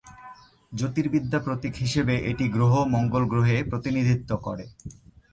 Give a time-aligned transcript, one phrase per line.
[0.71, 4.65] জ্যোতির্বিদ্যা প্রতীক হিসাবে এটি গ্রহ মঙ্গল গ্রহে প্রতিনিধিত্ব করে।